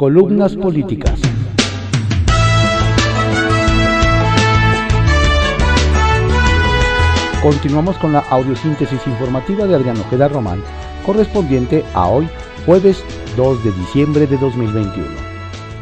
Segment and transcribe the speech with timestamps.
[0.00, 1.20] Columnas políticas.
[7.42, 10.62] Continuamos con la audiosíntesis informativa de Adrián Ojeda Román,
[11.04, 12.26] correspondiente a hoy,
[12.64, 13.04] jueves
[13.36, 15.06] 2 de diciembre de 2021.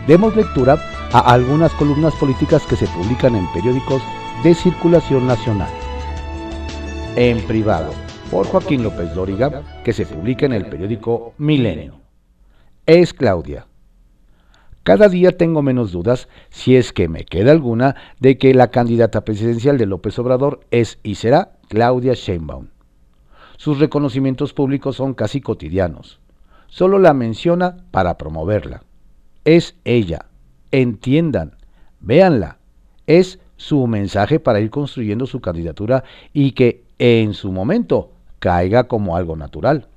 [0.09, 0.83] Demos lectura
[1.13, 4.03] a algunas columnas políticas que se publican en periódicos
[4.43, 5.71] de circulación nacional.
[7.15, 7.93] En privado,
[8.33, 12.01] por Joaquín López Dóriga, que se publica en el periódico Milenio.
[12.85, 13.69] Es Claudia.
[14.83, 19.25] Cada día tengo menos dudas, si es que me queda alguna, de que la candidata
[19.25, 22.69] presidencial de López Obrador es y será Claudia Sheinbaum.
[23.59, 26.21] Sus reconocimientos públicos son casi cotidianos.
[26.69, 28.83] Solo la menciona para promoverla.
[29.45, 30.27] Es ella.
[30.71, 31.57] Entiendan.
[32.01, 32.59] Véanla.
[33.07, 39.17] Es su mensaje para ir construyendo su candidatura y que en su momento caiga como
[39.17, 39.89] algo natural.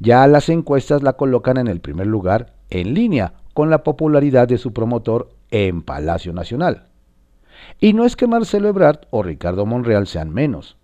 [0.00, 4.56] Ya las encuestas la colocan en el primer lugar en línea con la popularidad de
[4.56, 6.84] su promotor en Palacio Nacional.
[7.80, 10.76] Y no es que Marcelo Ebrard o Ricardo Monreal sean menos.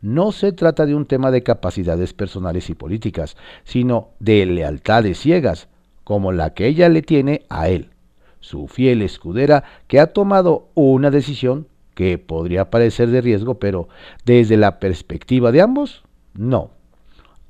[0.00, 5.68] No se trata de un tema de capacidades personales y políticas, sino de lealtades ciegas,
[6.04, 7.90] como la que ella le tiene a él,
[8.40, 13.88] su fiel escudera que ha tomado una decisión que podría parecer de riesgo, pero
[14.24, 16.02] desde la perspectiva de ambos,
[16.32, 16.70] no.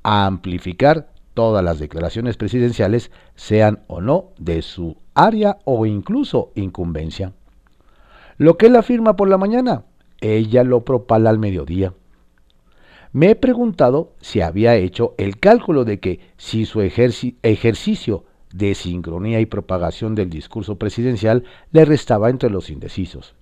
[0.03, 7.33] amplificar todas las declaraciones presidenciales, sean o no de su área o incluso incumbencia.
[8.37, 9.83] Lo que él afirma por la mañana,
[10.21, 11.93] ella lo propala al mediodía.
[13.11, 19.39] Me he preguntado si había hecho el cálculo de que si su ejercicio de sincronía
[19.39, 23.35] y propagación del discurso presidencial le restaba entre los indecisos.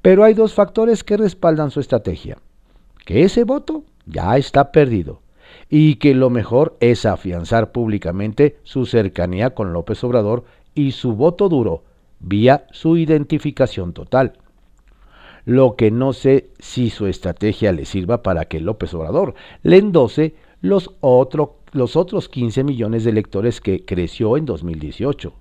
[0.00, 2.38] Pero hay dos factores que respaldan su estrategia.
[3.04, 5.22] Que ese voto ya está perdido
[5.68, 11.48] y que lo mejor es afianzar públicamente su cercanía con López Obrador y su voto
[11.48, 11.84] duro
[12.20, 14.34] vía su identificación total.
[15.44, 20.34] Lo que no sé si su estrategia le sirva para que López Obrador le endose
[20.60, 20.90] los,
[21.72, 25.32] los otros 15 millones de electores que creció en 2018.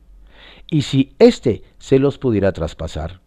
[0.72, 3.22] Y si éste se los pudiera traspasar.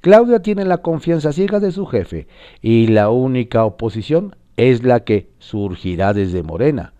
[0.00, 2.26] Claudia tiene la confianza ciega de su jefe
[2.62, 6.94] y la única oposición es la que surgirá desde Morena,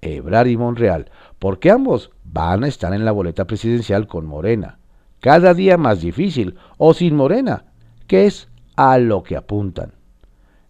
[0.00, 4.78] Ebrard y Monreal, porque ambos van a estar en la boleta presidencial con Morena,
[5.20, 7.64] cada día más difícil, o sin Morena,
[8.06, 9.94] que es a lo que apuntan.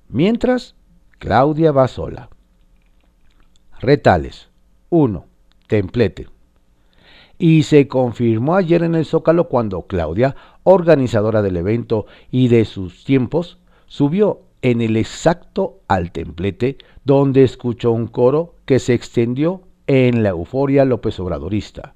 [0.08, 0.76] Mientras,
[1.18, 2.28] Claudia va sola.
[3.80, 4.50] Retales.
[4.90, 5.26] 1.
[5.66, 6.28] Templete.
[7.36, 13.04] Y se confirmó ayer en el Zócalo cuando Claudia, organizadora del evento y de sus
[13.04, 20.22] tiempos, subió en el exacto al templete donde escuchó un coro que se extendió en
[20.22, 21.94] la euforia López Obradorista.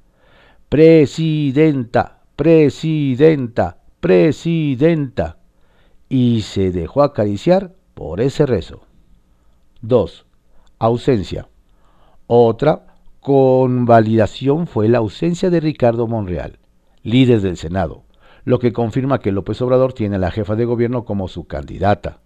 [0.68, 5.38] Presidenta, presidenta, presidenta.
[6.10, 8.82] Y se dejó acariciar por ese rezo.
[9.80, 10.26] 2.
[10.78, 11.48] Ausencia.
[12.26, 16.58] Otra convalidación fue la ausencia de Ricardo Monreal,
[17.02, 18.04] líder del Senado,
[18.44, 22.20] lo que confirma que López Obrador tiene a la jefa de gobierno como su candidata.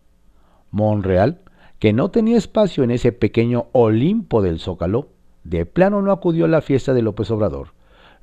[0.72, 1.40] Monreal,
[1.78, 5.10] que no tenía espacio en ese pequeño Olimpo del Zócalo,
[5.44, 7.74] de plano no acudió a la fiesta de López Obrador,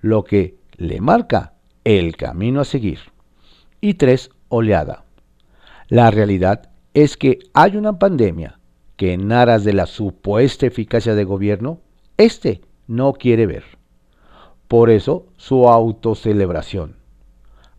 [0.01, 2.99] lo que le marca el camino a seguir.
[3.81, 5.05] Y tres, oleada.
[5.87, 8.59] La realidad es que hay una pandemia
[8.97, 11.79] que en aras de la supuesta eficacia de gobierno,
[12.17, 13.63] éste no quiere ver.
[14.67, 16.95] Por eso su autocelebración.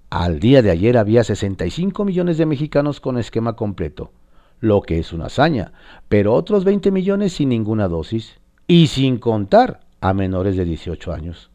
[0.08, 4.12] Al día de ayer había 65 millones de mexicanos con esquema completo
[4.60, 5.72] lo que es una hazaña,
[6.08, 11.50] pero otros 20 millones sin ninguna dosis y sin contar a menores de 18 años.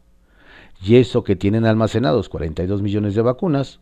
[0.82, 3.80] Y eso que tienen almacenados 42 millones de vacunas.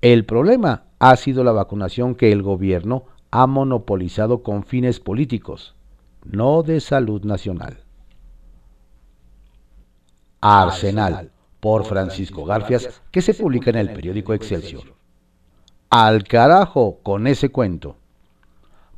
[0.00, 5.74] El problema ha sido la vacunación que el gobierno ha monopolizado con fines políticos,
[6.24, 7.78] no de salud nacional.
[10.40, 14.94] Arsenal, por Francisco Garfias, que se publica en el periódico Excelsior.
[15.88, 17.96] Al carajo con ese cuento.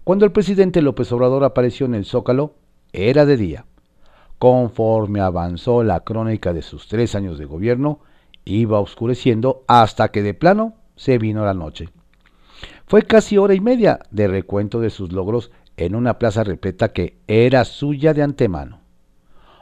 [0.07, 2.55] Cuando el presidente López Obrador apareció en el Zócalo,
[2.93, 3.67] era de día.
[4.39, 7.99] Conforme avanzó la crónica de sus tres años de gobierno,
[8.45, 11.89] iba oscureciendo hasta que de plano se vino la noche.
[12.87, 17.19] Fue casi hora y media de recuento de sus logros en una plaza repleta que
[17.27, 18.83] era suya de antemano.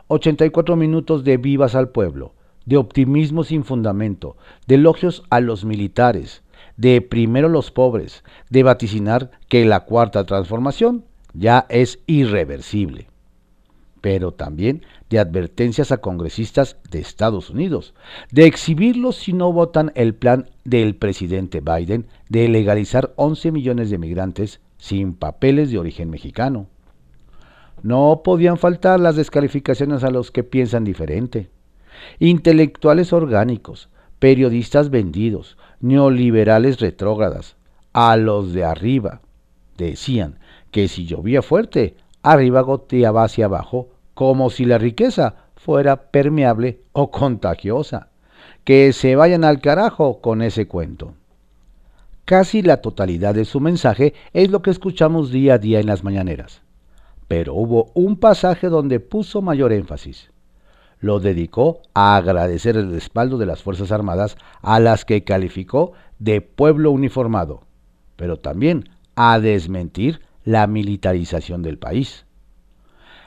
[0.09, 2.35] 84 minutos de vivas al pueblo,
[2.67, 4.37] de optimismo sin fundamento,
[4.67, 6.44] de elogios a los militares,
[6.77, 13.09] de primero los pobres, de vaticinar que la cuarta transformación ya es irreversible.
[14.01, 17.95] pero también de advertencias a congresistas de Estados Unidos,
[18.31, 23.97] de exhibirlos si no votan el plan del presidente Biden de legalizar 11 millones de
[23.97, 26.67] migrantes sin papeles de origen mexicano.
[27.83, 31.49] No podían faltar las descalificaciones a los que piensan diferente.
[32.19, 33.89] Intelectuales orgánicos,
[34.19, 37.57] periodistas vendidos, neoliberales retrógradas,
[37.93, 39.21] a los de arriba.
[39.77, 40.39] Decían
[40.71, 47.11] que si llovía fuerte, arriba goteaba hacia abajo, como si la riqueza fuera permeable o
[47.11, 48.09] contagiosa.
[48.65, 51.15] Que se vayan al carajo con ese cuento.
[52.25, 56.03] Casi la totalidad de su mensaje es lo que escuchamos día a día en las
[56.03, 56.63] mañaneras.
[57.29, 60.31] Pero hubo un pasaje donde puso mayor énfasis.
[61.05, 66.41] Lo dedicó a agradecer el respaldo de las Fuerzas Armadas a las que calificó de
[66.41, 67.65] pueblo uniformado,
[68.17, 72.25] pero también a desmentir la militarización del país.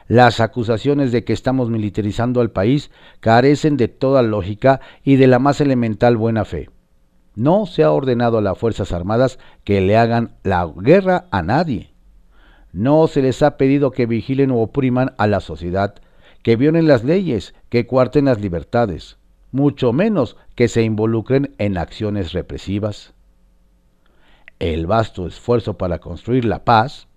[0.08, 2.90] Las acusaciones de que estamos militarizando al país
[3.20, 6.72] carecen de toda lógica y de la más elemental buena fe.
[7.36, 11.94] No se ha ordenado a las Fuerzas Armadas que le hagan la guerra a nadie.
[12.74, 15.94] No se les ha pedido que vigilen o opriman a la sociedad,
[16.48, 19.18] que violen las leyes, que cuarten las libertades,
[19.52, 23.14] mucho menos que se involucren en acciones represivas.
[24.58, 27.10] El vasto esfuerzo para construir la paz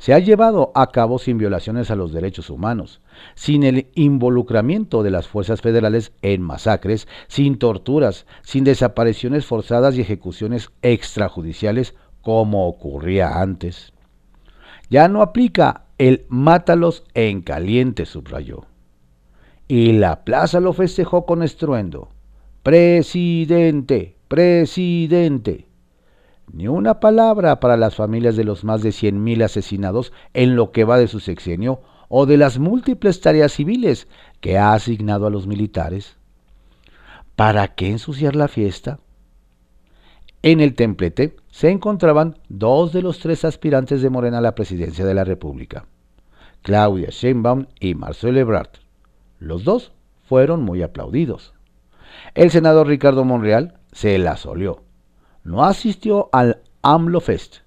[0.00, 3.00] se ha llevado a cabo sin violaciones a los derechos humanos,
[3.36, 10.00] sin el involucramiento de las fuerzas federales en masacres, sin torturas, sin desapariciones forzadas y
[10.00, 13.92] ejecuciones extrajudiciales como ocurría antes.
[14.88, 18.66] Ya no aplica el mátalos en caliente, subrayó.
[19.68, 22.08] Y la plaza lo festejó con estruendo.
[22.62, 25.70] Presidente, presidente
[26.52, 30.84] ni una palabra para las familias de los más de 100.000 asesinados en lo que
[30.84, 34.08] va de su sexenio o de las múltiples tareas civiles
[34.40, 36.16] que ha asignado a los militares.
[37.36, 38.98] ¿Para qué ensuciar la fiesta?
[40.42, 45.04] En el templete se encontraban dos de los tres aspirantes de Morena a la presidencia
[45.04, 45.86] de la República,
[46.62, 48.70] Claudia Sheinbaum y Marcelo Ebrard.
[49.38, 49.92] Los dos
[50.28, 51.54] fueron muy aplaudidos.
[52.34, 54.82] El senador Ricardo Monreal se la solió
[55.44, 57.58] no asistió al AMLO Fest.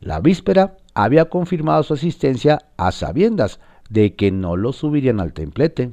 [0.00, 5.92] La víspera había confirmado su asistencia a sabiendas de que no lo subirían al templete,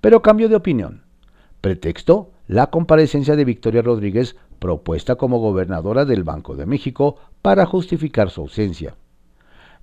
[0.00, 1.04] pero cambió de opinión.
[1.60, 8.30] Pretextó la comparecencia de Victoria Rodríguez propuesta como gobernadora del Banco de México para justificar
[8.30, 8.96] su ausencia.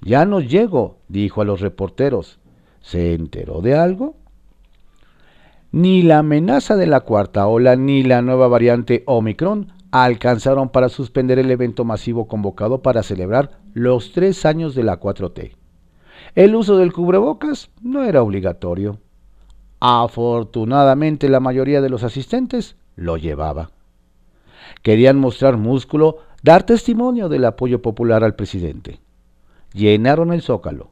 [0.03, 2.39] Ya no llego, dijo a los reporteros.
[2.81, 4.15] ¿Se enteró de algo?
[5.71, 11.37] Ni la amenaza de la cuarta ola ni la nueva variante Omicron alcanzaron para suspender
[11.37, 15.55] el evento masivo convocado para celebrar los tres años de la 4T.
[16.35, 18.97] El uso del cubrebocas no era obligatorio.
[19.81, 23.71] Afortunadamente la mayoría de los asistentes lo llevaba.
[24.83, 28.99] Querían mostrar músculo, dar testimonio del apoyo popular al presidente.
[29.73, 30.91] Llenaron el zócalo.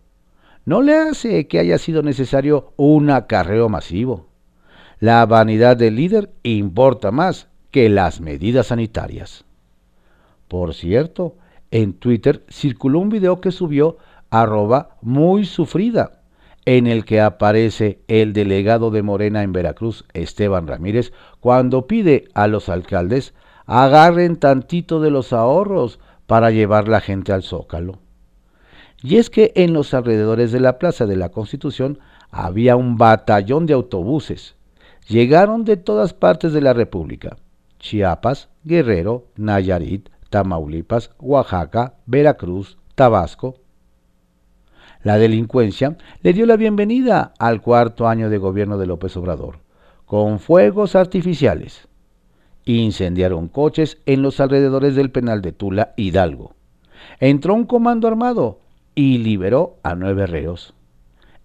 [0.66, 4.26] No le hace que haya sido necesario un acarreo masivo.
[5.00, 9.46] La vanidad del líder importa más que las medidas sanitarias.
[10.48, 11.36] Por cierto,
[11.70, 13.98] en Twitter circuló un video que subió
[14.32, 16.19] arroba muy sufrida,
[16.77, 22.45] en el que aparece el delegado de Morena en Veracruz, Esteban Ramírez, cuando pide a
[22.45, 23.33] los alcaldes
[23.66, 27.97] agarren tantito de los ahorros para llevar la gente al zócalo.
[29.02, 31.97] Y es que en los alrededores de la Plaza de la Constitución
[32.30, 34.56] había un batallón de autobuses.
[35.07, 37.38] Llegaron de todas partes de la República
[37.80, 43.56] Chiapas, Guerrero, Nayarit, Tamaulipas, Oaxaca, Veracruz, Tabasco.
[45.04, 49.60] La delincuencia le dio la bienvenida al cuarto año de gobierno de López Obrador,
[50.06, 51.88] con fuegos artificiales.
[52.66, 56.56] Incendiaron coches en los alrededores del penal de Tula, Hidalgo.
[57.20, 58.60] Entró un comando armado
[58.96, 60.74] y liberó a nueve reos.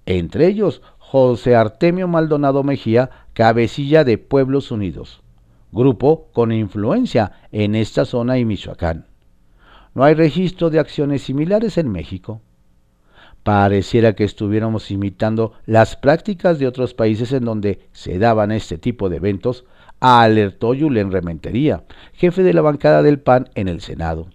[0.07, 5.25] Entre ellos, José Artemio Maldonado Mejía, cabecilla de Pueblos Unidos
[5.75, 9.07] grupo con influencia en esta zona y Michoacán.
[9.95, 12.41] No hay registro de acciones similares en México.
[13.45, 19.11] Pareciera que estuviéramos imitando las prácticas de otros países en donde se daban este tipo
[19.11, 19.67] de eventos,
[20.01, 21.85] alertó Julen Rementería,
[22.15, 24.29] jefe de la bancada del PAN en el Senado.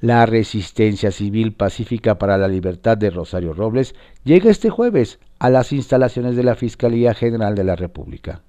[0.00, 5.72] La resistencia civil pacífica para la libertad de Rosario Robles llega este jueves a las
[5.72, 8.42] instalaciones de la Fiscalía General de la República.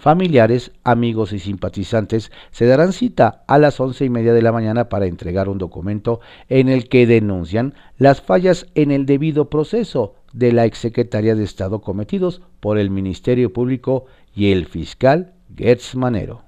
[0.00, 4.88] Familiares, amigos y simpatizantes se darán cita a las once y media de la mañana
[4.88, 10.52] para entregar un documento en el que denuncian las fallas en el debido proceso de
[10.52, 16.44] la exsecretaria de Estado cometidos por el Ministerio Público y el fiscal Gertz Manero.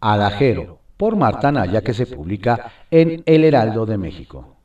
[0.00, 4.56] Adajero, por Marta Naya, que se publica en El Heraldo de México.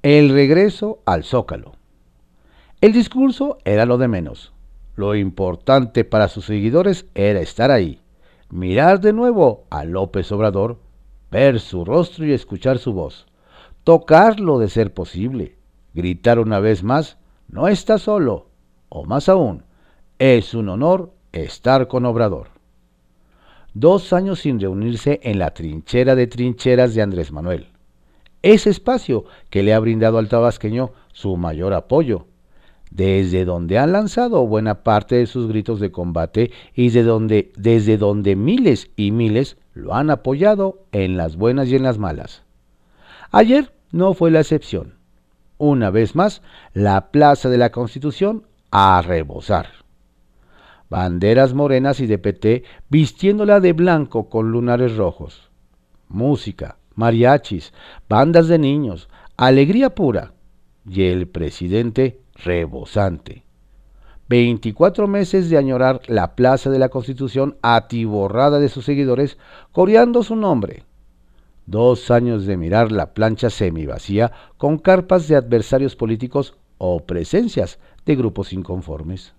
[0.00, 1.72] El regreso al Zócalo.
[2.84, 4.52] El discurso era lo de menos.
[4.94, 8.02] Lo importante para sus seguidores era estar ahí,
[8.50, 10.76] mirar de nuevo a López Obrador,
[11.30, 13.24] ver su rostro y escuchar su voz,
[13.84, 15.56] tocarlo de ser posible,
[15.94, 17.16] gritar una vez más,
[17.48, 18.48] no está solo,
[18.90, 19.62] o más aún,
[20.18, 22.48] es un honor estar con Obrador.
[23.72, 27.68] Dos años sin reunirse en la trinchera de trincheras de Andrés Manuel.
[28.42, 32.26] Ese espacio que le ha brindado al tabasqueño su mayor apoyo,
[32.94, 37.98] desde donde han lanzado buena parte de sus gritos de combate y de donde, desde
[37.98, 42.44] donde miles y miles lo han apoyado en las buenas y en las malas.
[43.32, 44.94] Ayer no fue la excepción.
[45.58, 46.40] Una vez más,
[46.72, 49.66] la Plaza de la Constitución a rebosar.
[50.88, 55.50] Banderas morenas y de PT vistiéndola de blanco con lunares rojos.
[56.08, 57.72] Música, mariachis,
[58.08, 60.32] bandas de niños, alegría pura.
[60.88, 63.44] Y el presidente rebosante.
[64.28, 69.38] 24 meses de añorar la Plaza de la Constitución atiborrada de sus seguidores,
[69.72, 70.84] coreando su nombre.
[71.66, 78.16] Dos años de mirar la plancha semivacía con carpas de adversarios políticos o presencias de
[78.16, 79.34] grupos inconformes.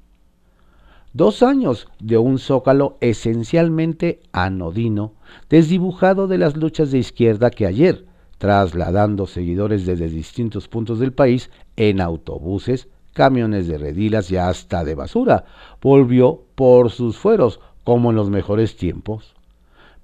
[1.14, 5.14] Dos años de un zócalo esencialmente anodino,
[5.50, 8.06] desdibujado de las luchas de izquierda que ayer,
[8.38, 14.96] trasladando seguidores desde distintos puntos del país en autobuses, camiones de redilas y hasta de
[14.96, 15.46] basura.
[15.82, 19.36] Volvió por sus fueros, como en los mejores tiempos.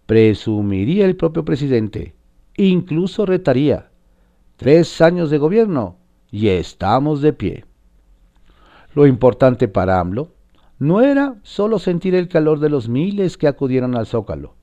[0.05, 2.15] Presumiría el propio presidente,
[2.55, 3.89] incluso retaría.
[4.55, 5.97] Tres años de gobierno
[6.31, 7.65] y estamos de pie.
[8.93, 10.29] Lo importante para AMLO
[10.79, 14.55] no era solo sentir el calor de los miles que acudieron al Zócalo.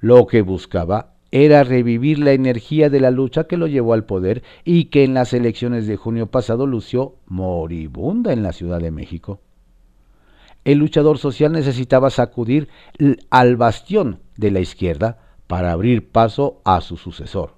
[0.00, 4.42] Lo que buscaba era revivir la energía de la lucha que lo llevó al poder
[4.64, 9.40] y que en las elecciones de junio pasado lució moribunda en la Ciudad de México.
[10.64, 12.68] El luchador social necesitaba sacudir
[13.30, 17.54] al bastión de la izquierda para abrir paso a su sucesor.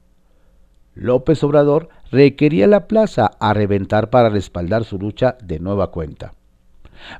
[0.94, 6.34] López Obrador requería la plaza a reventar para respaldar su lucha de nueva cuenta.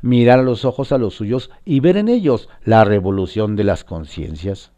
[0.02, 3.82] Mirar a los ojos a los suyos y ver en ellos la revolución de las
[3.82, 4.70] conciencias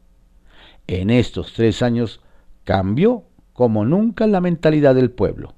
[0.86, 2.20] en estos tres años
[2.64, 5.54] cambió como nunca la mentalidad del pueblo.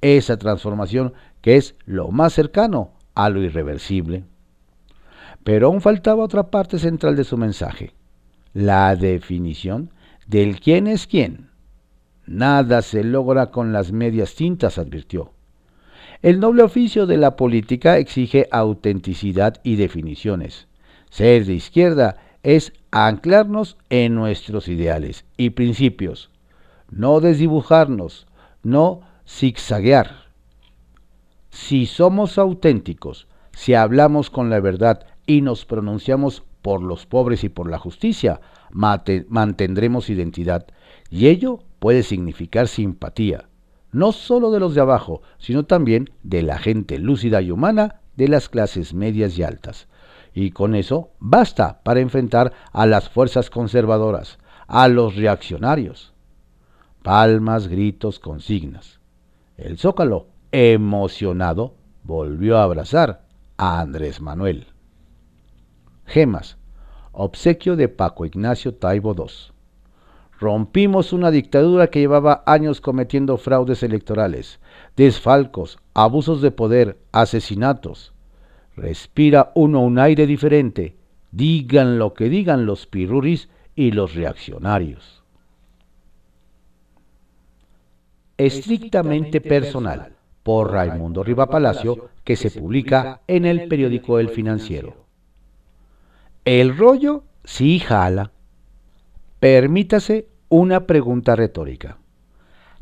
[0.00, 4.24] Esa transformación que es lo más cercano a lo irreversible.
[5.42, 7.92] Pero aún faltaba otra parte central de su mensaje,
[8.52, 9.90] la definición
[10.26, 11.50] del quién es quién.
[12.26, 15.32] Nada se logra con las medias tintas, advirtió.
[16.22, 20.68] El noble oficio de la política exige autenticidad y definiciones.
[21.10, 26.30] Ser de izquierda es anclarnos en nuestros ideales y principios,
[26.90, 28.26] no desdibujarnos,
[28.62, 30.26] no zigzaguear.
[31.50, 37.48] Si somos auténticos, si hablamos con la verdad y nos pronunciamos por los pobres y
[37.48, 40.66] por la justicia, mantendremos identidad
[41.10, 43.48] y ello puede significar simpatía,
[43.90, 48.28] no solo de los de abajo, sino también de la gente lúcida y humana de
[48.28, 49.88] las clases medias y altas
[50.34, 56.12] y con eso basta para enfrentar a las fuerzas conservadoras, a los reaccionarios.
[57.02, 58.98] Palmas, gritos, consignas.
[59.56, 63.22] El zócalo, emocionado, volvió a abrazar
[63.56, 64.66] a Andrés Manuel.
[66.04, 66.56] Gemas,
[67.12, 69.52] obsequio de Paco Ignacio Taibo II.
[70.40, 74.58] Rompimos una dictadura que llevaba años cometiendo fraudes electorales,
[74.96, 78.13] desfalcos, abusos de poder, asesinatos
[78.76, 80.96] respira uno un aire diferente,
[81.30, 85.22] digan lo que digan los piruris y los reaccionarios.
[88.36, 90.12] Estrictamente personal,
[90.42, 95.04] por Raimundo Riva Palacio, que se publica en el periódico El Financiero.
[96.44, 98.32] El rollo sí jala.
[99.40, 101.98] Permítase una pregunta retórica.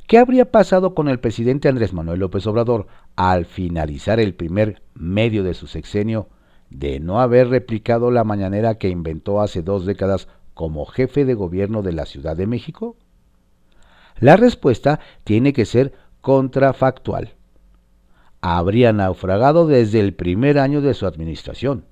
[0.07, 5.43] ¿Qué habría pasado con el presidente Andrés Manuel López Obrador al finalizar el primer medio
[5.43, 6.29] de su sexenio
[6.71, 11.83] de no haber replicado la mañanera que inventó hace dos décadas como jefe de gobierno
[11.83, 12.97] de la Ciudad de México?
[14.19, 17.35] La respuesta tiene que ser contrafactual.
[18.41, 21.87] Habría naufragado desde el primer año de su administración.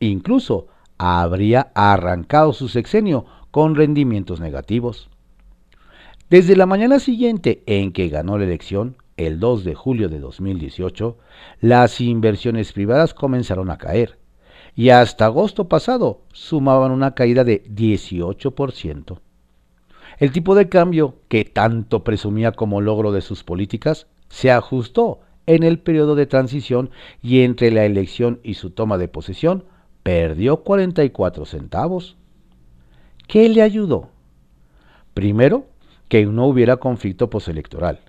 [0.00, 5.10] Incluso habría arrancado su sexenio con rendimientos negativos.
[6.32, 11.18] Desde la mañana siguiente en que ganó la elección, el 2 de julio de 2018,
[11.60, 14.18] las inversiones privadas comenzaron a caer
[14.74, 19.18] y hasta agosto pasado sumaban una caída de 18%.
[20.16, 25.64] El tipo de cambio, que tanto presumía como logro de sus políticas, se ajustó en
[25.64, 26.88] el periodo de transición
[27.20, 29.64] y entre la elección y su toma de posesión
[30.02, 32.16] perdió 44 centavos.
[33.28, 34.08] ¿Qué le ayudó?
[35.12, 35.66] Primero,
[36.12, 38.00] que no hubiera conflicto postelectoral.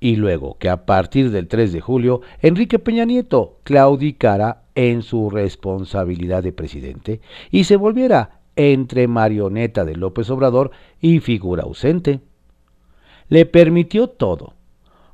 [0.00, 5.28] Y luego que a partir del 3 de julio, Enrique Peña Nieto claudicara en su
[5.28, 7.20] responsabilidad de presidente
[7.50, 10.70] y se volviera entre marioneta de López Obrador
[11.02, 12.20] y figura ausente.
[13.28, 14.54] Le permitió todo,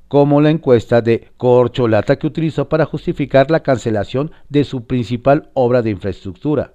[0.07, 5.83] como la encuesta de corcholata que utilizó para justificar la cancelación de su principal obra
[5.83, 6.75] de infraestructura,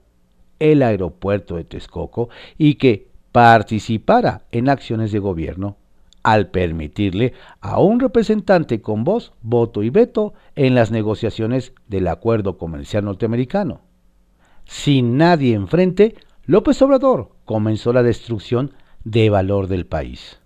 [0.60, 5.76] el aeropuerto de Texcoco, y que participara en acciones de gobierno
[6.24, 12.58] al permitirle a un representante con voz, voto y veto en las negociaciones del acuerdo
[12.58, 13.82] comercial norteamericano.
[14.64, 16.16] Sin nadie enfrente,
[16.46, 18.72] López Obrador comenzó la destrucción
[19.04, 20.40] de valor del país.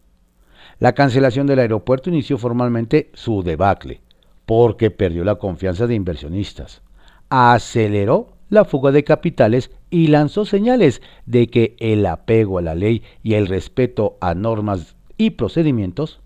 [0.79, 4.01] La cancelación del aeropuerto inició formalmente su debacle,
[4.47, 6.81] porque perdió la confianza de inversionistas.
[7.29, 13.03] Aceleró la fuga de capitales y lanzó señales de que el apego a la ley
[13.23, 16.21] y el respeto a normas y procedimientos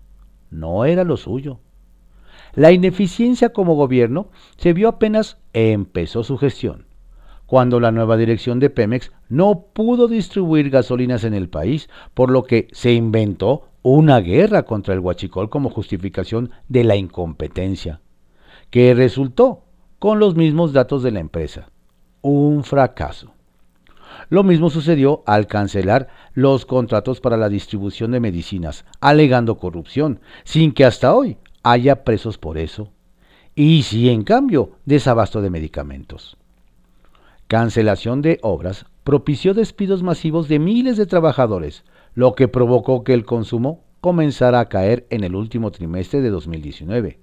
[0.50, 1.60] no era lo suyo.
[2.54, 6.86] La ineficiencia como gobierno se vio apenas empezó su gestión,
[7.46, 12.44] cuando la nueva dirección de Pemex no pudo distribuir gasolinas en el país, por lo
[12.44, 18.00] que se inventó una guerra contra el huachicol como justificación de la incompetencia,
[18.70, 19.64] que resultó
[19.98, 21.68] con los mismos datos de la empresa.
[22.24, 23.34] Un fracaso.
[24.30, 30.72] Lo mismo sucedió al cancelar los contratos para la distribución de medicinas, alegando corrupción, sin
[30.72, 32.88] que hasta hoy haya presos por eso.
[33.54, 36.38] Y si en cambio desabasto de medicamentos.
[37.46, 43.26] Cancelación de obras propició despidos masivos de miles de trabajadores, lo que provocó que el
[43.26, 47.18] consumo comenzara a caer en el último trimestre de 2019.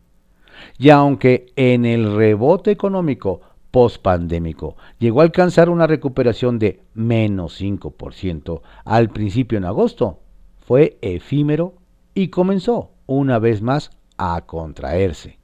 [0.78, 8.62] Y aunque en el rebote económico pospandémico llegó a alcanzar una recuperación de menos 5%
[8.86, 10.20] al principio en agosto,
[10.60, 11.74] fue efímero
[12.14, 15.40] y comenzó una vez más a contraerse.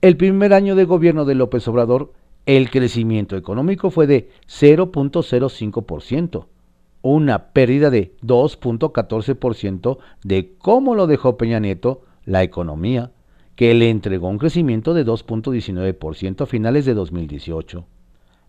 [0.00, 2.12] El primer año de gobierno de López Obrador,
[2.46, 6.46] el crecimiento económico fue de 0.05%,
[7.02, 13.10] una pérdida de 2.14% de cómo lo dejó Peña Nieto la economía
[13.56, 17.84] que le entregó un crecimiento de 2.19% a finales de 2018.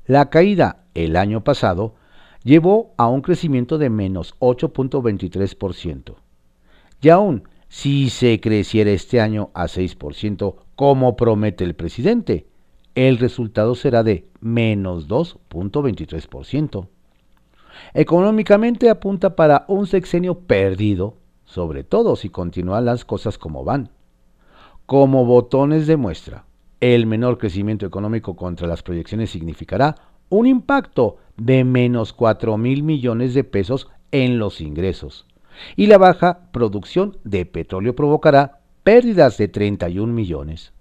[0.05, 1.95] La caída el año pasado
[2.43, 6.15] llevó a un crecimiento de menos 8.23%.
[7.01, 12.47] Y aún si se creciera este año a 6%, como promete el presidente,
[12.95, 16.87] el resultado será de menos 2.23%.
[17.93, 23.89] Económicamente apunta para un sexenio perdido, sobre todo si continúan las cosas como van
[24.93, 26.45] como botones de muestra.
[26.79, 29.95] El menor crecimiento económico contra las proyecciones significará
[30.29, 35.25] un impacto de menos 4 mil millones de pesos en los ingresos.
[35.75, 40.73] Y la baja producción de petróleo provocará pérdidas de 31 millones.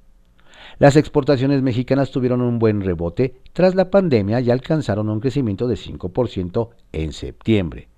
[0.79, 5.77] Las exportaciones mexicanas tuvieron un buen rebote tras la pandemia y alcanzaron un crecimiento de
[5.77, 7.89] 5% en septiembre,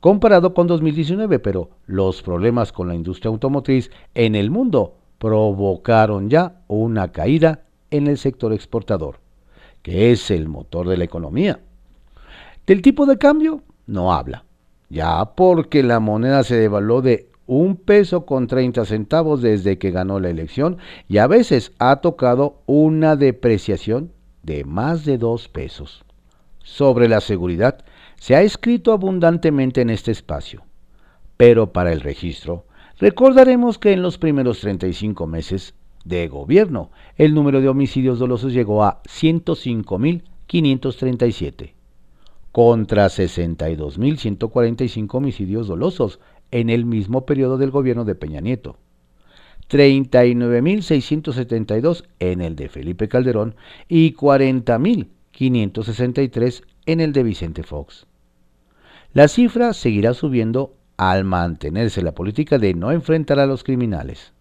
[0.00, 6.62] comparado con 2019, pero los problemas con la industria automotriz en el mundo provocaron ya
[6.68, 9.20] una caída en el sector exportador,
[9.82, 11.60] que es el motor de la economía.
[12.66, 14.44] Del tipo de cambio no habla,
[14.88, 20.20] ya porque la moneda se devaluó de un peso con 30 centavos desde que ganó
[20.20, 20.76] la elección
[21.08, 26.04] y a veces ha tocado una depreciación de más de dos pesos.
[26.58, 27.78] Sobre la seguridad
[28.16, 30.62] se ha escrito abundantemente en este espacio,
[31.38, 32.66] pero para el registro
[33.00, 38.82] Recordaremos que en los primeros 35 meses de gobierno, el número de homicidios dolosos llegó
[38.82, 41.74] a 105.537,
[42.50, 46.18] contra 62.145 homicidios dolosos
[46.50, 48.78] en el mismo periodo del gobierno de Peña Nieto.
[49.70, 53.54] 39.672 en el de Felipe Calderón
[53.86, 58.08] y 40.563 en el de Vicente Fox.
[59.12, 64.32] La cifra seguirá subiendo al mantenerse la política de no enfrentar a los criminales.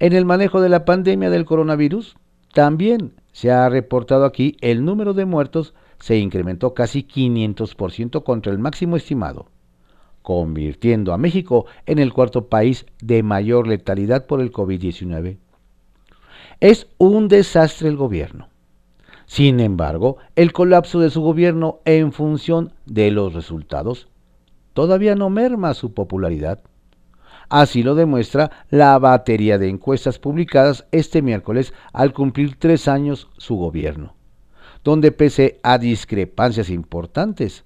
[0.00, 2.16] En el manejo de la pandemia del coronavirus,
[2.52, 8.58] también se ha reportado aquí el número de muertos se incrementó casi 500% contra el
[8.58, 9.46] máximo estimado,
[10.22, 15.36] convirtiendo a México en el cuarto país de mayor letalidad por el COVID-19.
[16.60, 18.48] Es un desastre el gobierno.
[19.26, 24.08] Sin embargo, el colapso de su gobierno en función de los resultados
[24.78, 26.60] todavía no merma su popularidad.
[27.48, 33.56] Así lo demuestra la batería de encuestas publicadas este miércoles al cumplir tres años su
[33.56, 34.14] gobierno,
[34.84, 37.64] donde pese a discrepancias importantes,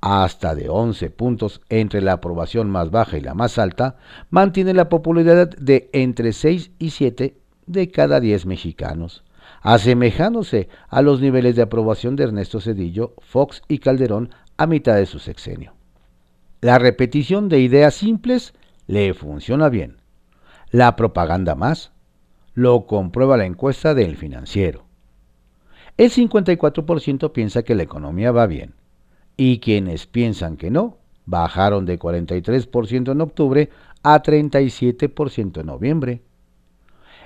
[0.00, 3.96] hasta de 11 puntos entre la aprobación más baja y la más alta,
[4.30, 9.24] mantiene la popularidad de entre 6 y 7 de cada 10 mexicanos,
[9.62, 15.06] asemejándose a los niveles de aprobación de Ernesto Cedillo, Fox y Calderón a mitad de
[15.06, 15.74] su sexenio.
[16.62, 18.54] La repetición de ideas simples
[18.86, 19.96] le funciona bien.
[20.70, 21.90] La propaganda más.
[22.54, 24.84] Lo comprueba la encuesta del financiero.
[25.96, 28.74] El 54% piensa que la economía va bien
[29.36, 33.70] y quienes piensan que no bajaron de 43% en octubre
[34.04, 36.22] a 37% en noviembre.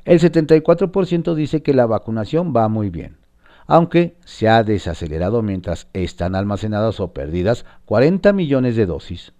[0.06, 3.18] El 74% dice que la vacunación va muy bien,
[3.66, 9.32] aunque se ha desacelerado mientras están almacenadas o perdidas 40 millones de dosis.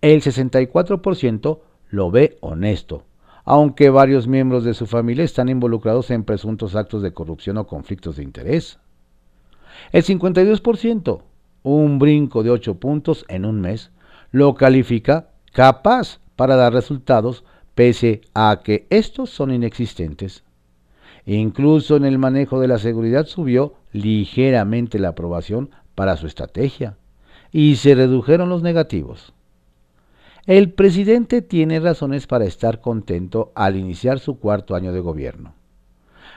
[0.00, 3.04] El 64% lo ve honesto,
[3.44, 8.16] aunque varios miembros de su familia están involucrados en presuntos actos de corrupción o conflictos
[8.16, 8.78] de interés.
[9.92, 11.22] El 52%
[11.62, 13.90] un brinco de 8 puntos en un mes,
[14.30, 20.44] lo califica capaz para dar resultados pese a que estos son inexistentes.
[21.26, 26.96] Incluso en el manejo de la seguridad subió ligeramente la aprobación para su estrategia
[27.52, 29.32] y se redujeron los negativos.
[30.46, 35.54] El presidente tiene razones para estar contento al iniciar su cuarto año de gobierno.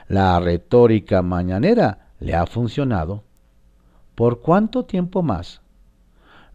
[0.07, 3.23] La retórica mañanera le ha funcionado
[4.15, 5.61] ¿Por cuánto tiempo más?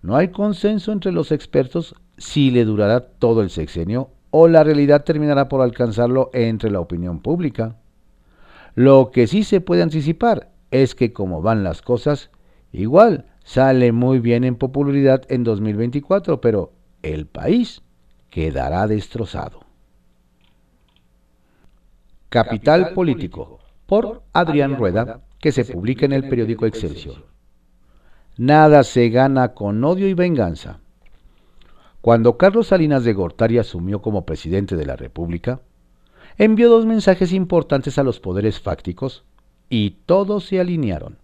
[0.03, 5.05] No hay consenso entre los expertos si le durará todo el sexenio o la realidad
[5.05, 7.77] terminará por alcanzarlo entre la opinión pública.
[8.81, 12.31] Lo que sí se puede anticipar es que como van las cosas,
[12.73, 17.83] igual sale muy bien en popularidad en 2024, pero el país
[18.31, 19.61] quedará destrozado.
[22.31, 27.27] Capital Político, por Adrián Rueda, que se publica en el periódico Excelsior.
[28.39, 30.81] Nada se gana con odio y venganza.
[32.01, 35.61] Cuando Carlos Salinas de Gortari asumió como presidente de la República,
[36.39, 39.25] envió dos mensajes importantes a los poderes fácticos
[39.69, 41.19] y todos se alinearon.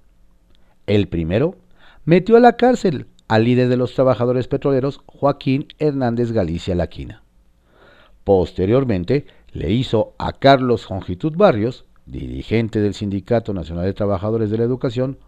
[0.86, 1.56] El primero
[2.04, 7.22] metió a la cárcel al líder de los trabajadores petroleros, Joaquín Hernández Galicia Laquina.
[8.22, 14.64] Posteriormente, le hizo a Carlos Jongitud Barrios, dirigente del Sindicato Nacional de Trabajadores de la
[14.64, 15.18] Educación,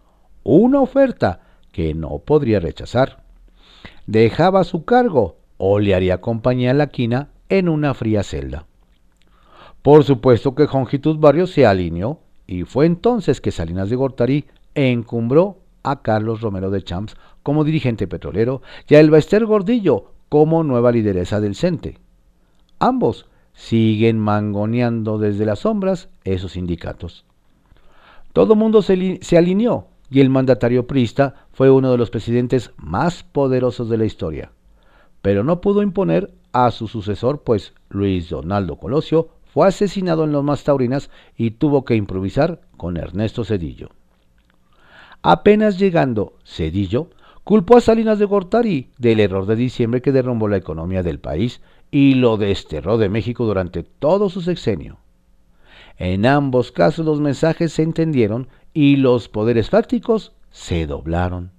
[0.43, 3.23] una oferta que no podría rechazar.
[4.07, 8.65] Dejaba su cargo o le haría compañía a la quina en una fría celda.
[9.81, 15.59] Por supuesto que Jongitud Barrios se alineó y fue entonces que Salinas de Gortari encumbró
[15.83, 21.39] a Carlos Romero de Champs como dirigente petrolero y a Elbester Gordillo como nueva lideresa
[21.39, 21.97] del CENTE.
[22.79, 27.25] Ambos siguen mangoneando desde las sombras esos sindicatos.
[28.33, 33.23] Todo mundo se, se alineó y el mandatario prista fue uno de los presidentes más
[33.23, 34.51] poderosos de la historia,
[35.21, 39.29] pero no pudo imponer a su sucesor, pues Luis Donaldo Colosio
[39.63, 43.89] asesinado en Lomas Taurinas y tuvo que improvisar con Ernesto Cedillo.
[45.21, 47.09] Apenas llegando Cedillo,
[47.43, 51.61] culpó a Salinas de Gortari del error de diciembre que derrumbó la economía del país
[51.91, 54.99] y lo desterró de México durante todo su sexenio.
[55.97, 61.51] En ambos casos los mensajes se entendieron y los poderes fácticos se doblaron.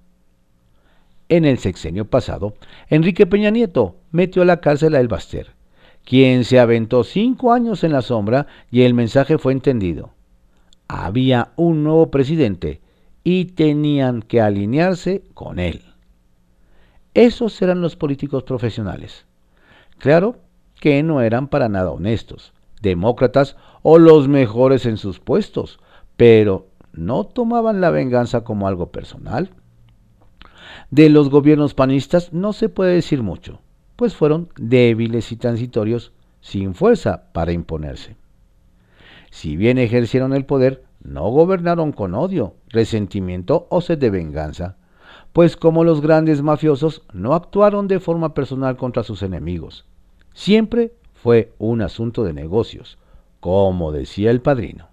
[1.29, 2.55] En el sexenio pasado,
[2.89, 5.07] Enrique Peña Nieto metió a la cárcel a El
[6.05, 10.11] quien se aventó cinco años en la sombra y el mensaje fue entendido.
[10.87, 12.81] Había un nuevo presidente
[13.23, 15.83] y tenían que alinearse con él.
[17.13, 19.25] Esos eran los políticos profesionales.
[19.97, 20.37] Claro
[20.79, 25.79] que no eran para nada honestos, demócratas o los mejores en sus puestos,
[26.17, 29.51] pero no tomaban la venganza como algo personal.
[30.89, 33.59] De los gobiernos panistas no se puede decir mucho,
[34.01, 38.15] pues fueron débiles y transitorios, sin fuerza para imponerse.
[39.29, 44.75] Si bien ejercieron el poder, no gobernaron con odio, resentimiento o sed de venganza,
[45.33, 49.85] pues como los grandes mafiosos no actuaron de forma personal contra sus enemigos.
[50.33, 52.97] Siempre fue un asunto de negocios,
[53.39, 54.87] como decía el padrino.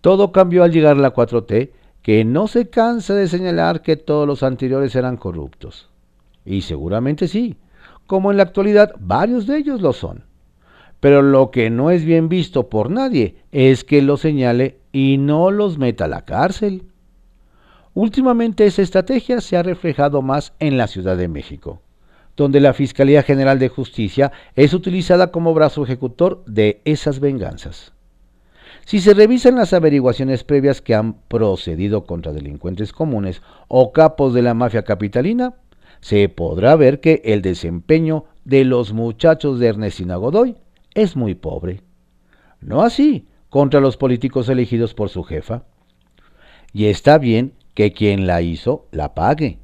[0.00, 1.70] Todo cambió al llegar la 4T,
[2.02, 5.88] que no se cansa de señalar que todos los anteriores eran corruptos.
[6.44, 7.56] Y seguramente sí,
[8.06, 10.24] como en la actualidad varios de ellos lo son.
[11.00, 15.50] Pero lo que no es bien visto por nadie es que los señale y no
[15.50, 16.84] los meta a la cárcel.
[17.94, 21.80] Últimamente esa estrategia se ha reflejado más en la Ciudad de México,
[22.36, 27.92] donde la Fiscalía General de Justicia es utilizada como brazo ejecutor de esas venganzas.
[28.84, 34.42] Si se revisan las averiguaciones previas que han procedido contra delincuentes comunes o capos de
[34.42, 35.54] la mafia capitalina,
[36.06, 40.54] se podrá ver que el desempeño de los muchachos de Ernestina Godoy
[40.94, 41.82] es muy pobre.
[42.60, 45.64] No así contra los políticos elegidos por su jefa.
[46.72, 49.58] Y está bien que quien la hizo la pague,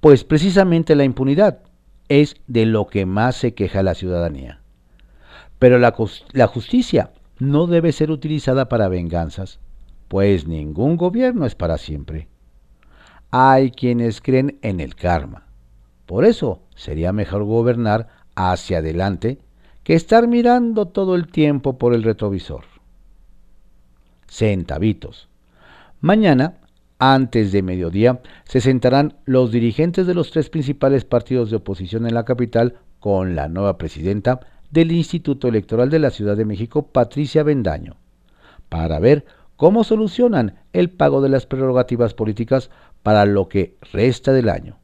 [0.00, 1.58] pues precisamente la impunidad
[2.08, 4.62] es de lo que más se queja la ciudadanía.
[5.58, 5.94] Pero la,
[6.32, 9.60] la justicia no debe ser utilizada para venganzas,
[10.08, 12.28] pues ningún gobierno es para siempre.
[13.30, 15.51] Hay quienes creen en el karma.
[16.12, 19.38] Por eso sería mejor gobernar hacia adelante
[19.82, 22.64] que estar mirando todo el tiempo por el retrovisor.
[24.28, 25.30] Centavitos.
[26.02, 26.58] Mañana,
[26.98, 32.12] antes de mediodía, se sentarán los dirigentes de los tres principales partidos de oposición en
[32.12, 37.42] la capital con la nueva presidenta del Instituto Electoral de la Ciudad de México, Patricia
[37.42, 37.96] Bendaño,
[38.68, 39.24] para ver
[39.56, 42.68] cómo solucionan el pago de las prerrogativas políticas
[43.02, 44.81] para lo que resta del año.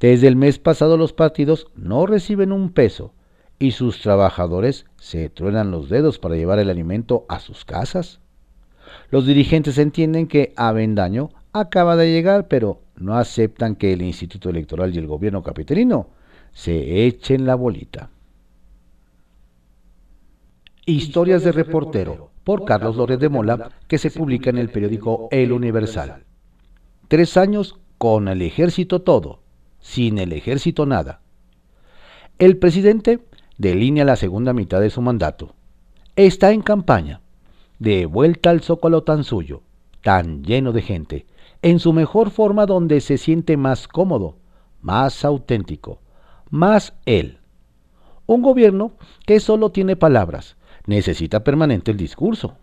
[0.00, 3.12] Desde el mes pasado los partidos no reciben un peso
[3.58, 8.20] y sus trabajadores se truenan los dedos para llevar el alimento a sus casas.
[9.10, 14.94] Los dirigentes entienden que Avendaño acaba de llegar, pero no aceptan que el Instituto Electoral
[14.94, 16.08] y el gobierno capitalino
[16.52, 18.10] se echen la bolita.
[20.84, 25.52] Historias de reportero, por Carlos Lórez de Mola, que se publica en el periódico El
[25.52, 26.24] Universal.
[27.08, 29.40] Tres años con el ejército todo,
[29.86, 31.20] sin el ejército nada.
[32.40, 33.20] El presidente
[33.56, 35.54] delinea la segunda mitad de su mandato.
[36.16, 37.20] Está en campaña,
[37.78, 39.62] de vuelta al zócalo tan suyo,
[40.02, 41.26] tan lleno de gente,
[41.62, 44.34] en su mejor forma donde se siente más cómodo,
[44.82, 46.00] más auténtico,
[46.50, 47.38] más él.
[48.26, 48.92] Un gobierno
[49.24, 52.56] que solo tiene palabras, necesita permanente el discurso.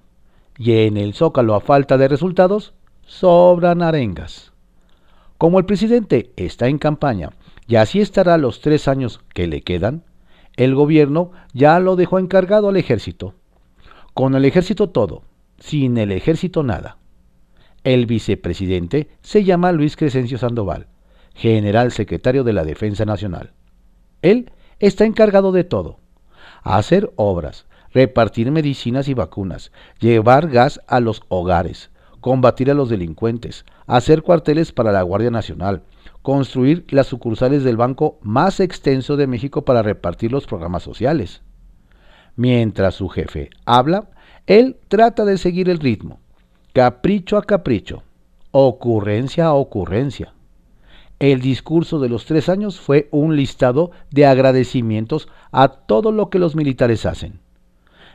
[0.58, 2.74] Y en el zócalo a falta de resultados,
[3.06, 4.53] sobran arengas.
[5.44, 7.32] Como el presidente está en campaña
[7.68, 10.06] y así estará los tres años que le quedan,
[10.56, 13.34] el gobierno ya lo dejó encargado al ejército.
[14.14, 15.24] Con el ejército todo,
[15.60, 16.98] sin el ejército nada.
[17.84, 20.88] El vicepresidente se llama Luis Crescencio Sandoval,
[21.36, 23.52] general secretario de la Defensa Nacional.
[24.22, 26.00] Él está encargado de todo,
[26.62, 31.92] hacer obras, repartir medicinas y vacunas, llevar gas a los hogares,
[32.24, 35.84] combatir a los delincuentes, hacer cuarteles para la Guardia Nacional,
[36.22, 41.42] construir las sucursales del banco más extenso de México para repartir los programas sociales.
[42.38, 44.10] Mientras su jefe habla,
[44.48, 46.22] él trata de seguir el ritmo,
[46.72, 48.04] capricho a capricho,
[48.52, 50.34] ocurrencia a ocurrencia.
[51.20, 56.40] El discurso de los tres años fue un listado de agradecimientos a todo lo que
[56.40, 57.42] los militares hacen.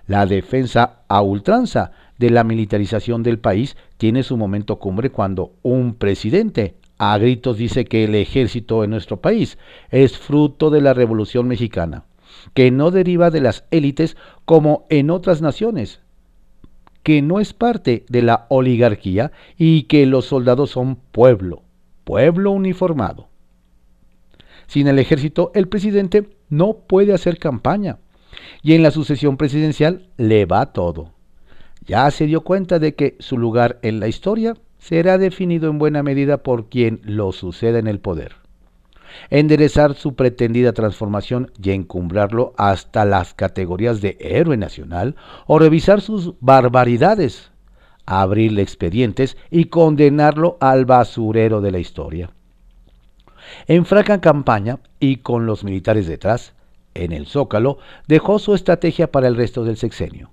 [0.06, 5.94] La defensa a ultranza de la militarización del país tiene su momento cumbre cuando un
[5.94, 9.58] presidente a gritos dice que el ejército en nuestro país
[9.90, 12.04] es fruto de la Revolución Mexicana,
[12.54, 16.00] que no deriva de las élites como en otras naciones,
[17.02, 21.62] que no es parte de la oligarquía y que los soldados son pueblo,
[22.04, 23.28] pueblo uniformado.
[24.66, 27.98] Sin el ejército, el presidente no puede hacer campaña
[28.62, 31.17] y en la sucesión presidencial le va todo.
[31.88, 36.02] Ya se dio cuenta de que su lugar en la historia será definido en buena
[36.02, 38.36] medida por quien lo suceda en el poder.
[39.30, 46.34] Enderezar su pretendida transformación y encumbrarlo hasta las categorías de héroe nacional o revisar sus
[46.40, 47.52] barbaridades,
[48.04, 52.30] abrirle expedientes y condenarlo al basurero de la historia.
[53.66, 56.52] En franca campaña y con los militares detrás,
[56.92, 60.32] en el Zócalo, dejó su estrategia para el resto del sexenio.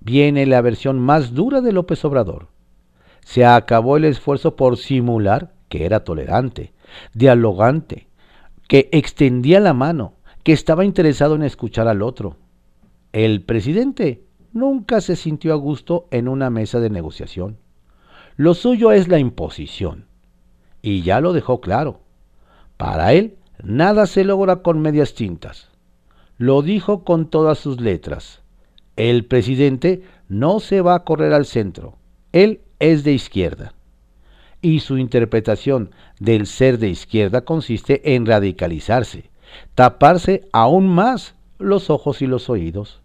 [0.00, 2.48] Viene la versión más dura de López Obrador.
[3.24, 6.72] Se acabó el esfuerzo por simular que era tolerante,
[7.14, 8.08] dialogante,
[8.66, 12.36] que extendía la mano, que estaba interesado en escuchar al otro.
[13.12, 17.58] El presidente nunca se sintió a gusto en una mesa de negociación.
[18.36, 20.06] Lo suyo es la imposición.
[20.82, 22.00] Y ya lo dejó claro.
[22.76, 25.70] Para él, nada se logra con medias tintas
[26.40, 28.40] lo dijo con todas sus letras.
[29.00, 31.96] El presidente no se va a correr al centro,
[32.32, 33.72] él es de izquierda.
[34.60, 39.30] y su interpretación del ser de izquierda consiste en radicalizarse,
[39.74, 43.00] taparse aún más los ojos y los oídos.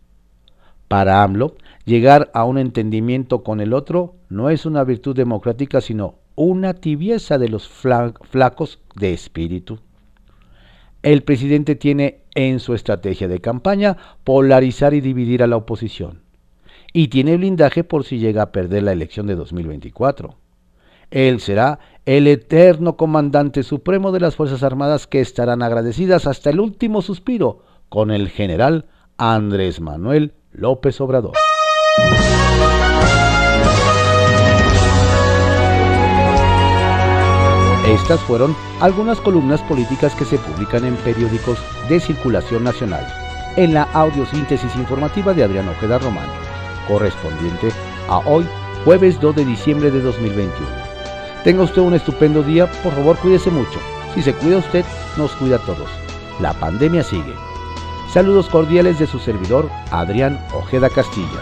[0.89, 1.55] Para AMLO,
[1.85, 7.37] llegar a un entendimiento con el otro no es una virtud democrática, sino una tibieza
[7.37, 9.79] de los flacos de espíritu.
[11.03, 16.21] El presidente tiene en su estrategia de campaña polarizar y dividir a la oposición.
[16.93, 20.35] Y tiene blindaje por si llega a perder la elección de 2024.
[21.11, 26.59] Él será el eterno comandante supremo de las Fuerzas Armadas que estarán agradecidas hasta el
[26.59, 28.85] último suspiro con el general
[29.17, 31.33] Andrés Manuel López Obrador.
[37.87, 43.05] Estas fueron algunas columnas políticas que se publican en periódicos de circulación nacional,
[43.57, 46.27] en la audiosíntesis informativa de Adrián Ojeda Román,
[46.87, 47.69] correspondiente
[48.09, 48.47] a hoy,
[48.83, 50.67] jueves 2 de diciembre de 2021.
[51.43, 53.79] Tenga usted un estupendo día, por favor cuídese mucho.
[54.15, 54.83] Si se cuida usted,
[55.15, 55.89] nos cuida a todos.
[56.39, 57.35] La pandemia sigue.
[58.11, 61.41] Saludos cordiales de su servidor, Adrián Ojeda Castilla.